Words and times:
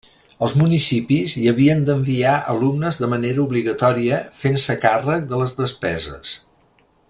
Els 0.45 0.53
municipis 0.59 1.35
hi 1.41 1.43
havien 1.51 1.83
d'enviar 1.89 2.33
alumnes 2.53 2.99
de 3.03 3.11
manera 3.13 3.45
obligatòria, 3.45 4.19
fent-se 4.41 4.77
càrrec 4.87 5.29
de 5.35 5.43
les 5.43 5.55
despeses. 5.63 6.35